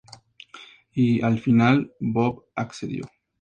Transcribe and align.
Y 0.95 1.21
al 1.21 1.37
final 1.37 1.93
Bob 1.99 2.45
accedió. 2.55 3.05